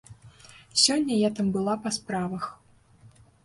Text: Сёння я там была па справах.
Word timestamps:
Сёння 0.83 1.19
я 1.27 1.31
там 1.41 1.47
была 1.59 1.77
па 1.87 1.95
справах. 2.01 2.51